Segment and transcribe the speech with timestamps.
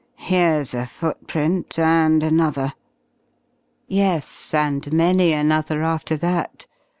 [0.15, 2.73] Here's a footprint, and another."
[3.87, 6.65] Yes, and many another after that.